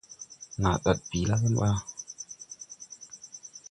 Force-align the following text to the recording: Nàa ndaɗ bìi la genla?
Nàa 0.61 0.77
ndaɗ 0.79 0.97
bìi 1.09 1.27
la 1.29 1.35
genla? 1.41 1.69